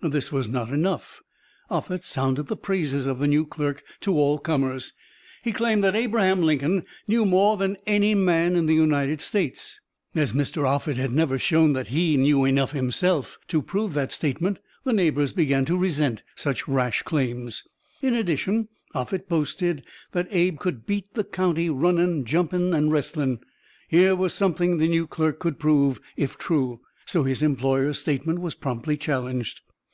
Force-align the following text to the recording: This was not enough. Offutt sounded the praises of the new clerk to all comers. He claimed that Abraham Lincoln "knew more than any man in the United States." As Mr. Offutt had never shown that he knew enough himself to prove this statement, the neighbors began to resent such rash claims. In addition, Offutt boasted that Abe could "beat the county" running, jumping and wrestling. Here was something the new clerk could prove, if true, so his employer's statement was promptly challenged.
This 0.00 0.30
was 0.30 0.48
not 0.48 0.68
enough. 0.70 1.22
Offutt 1.70 2.04
sounded 2.04 2.46
the 2.46 2.56
praises 2.56 3.06
of 3.08 3.18
the 3.18 3.26
new 3.26 3.44
clerk 3.44 3.82
to 4.02 4.12
all 4.12 4.38
comers. 4.38 4.92
He 5.42 5.50
claimed 5.50 5.82
that 5.82 5.96
Abraham 5.96 6.40
Lincoln 6.40 6.84
"knew 7.08 7.24
more 7.26 7.56
than 7.56 7.76
any 7.84 8.14
man 8.14 8.54
in 8.54 8.66
the 8.66 8.76
United 8.76 9.20
States." 9.20 9.80
As 10.14 10.32
Mr. 10.34 10.64
Offutt 10.64 10.98
had 10.98 11.10
never 11.10 11.36
shown 11.36 11.72
that 11.72 11.88
he 11.88 12.16
knew 12.16 12.44
enough 12.44 12.70
himself 12.70 13.38
to 13.48 13.60
prove 13.60 13.94
this 13.94 14.14
statement, 14.14 14.60
the 14.84 14.92
neighbors 14.92 15.32
began 15.32 15.64
to 15.64 15.76
resent 15.76 16.22
such 16.36 16.68
rash 16.68 17.02
claims. 17.02 17.64
In 18.00 18.14
addition, 18.14 18.68
Offutt 18.94 19.28
boasted 19.28 19.82
that 20.12 20.28
Abe 20.30 20.60
could 20.60 20.86
"beat 20.86 21.12
the 21.14 21.24
county" 21.24 21.68
running, 21.68 22.24
jumping 22.24 22.72
and 22.72 22.92
wrestling. 22.92 23.40
Here 23.88 24.14
was 24.14 24.32
something 24.32 24.76
the 24.78 24.86
new 24.86 25.08
clerk 25.08 25.40
could 25.40 25.58
prove, 25.58 26.00
if 26.16 26.38
true, 26.38 26.82
so 27.04 27.24
his 27.24 27.42
employer's 27.42 27.98
statement 27.98 28.38
was 28.38 28.54
promptly 28.54 28.96
challenged. 28.96 29.60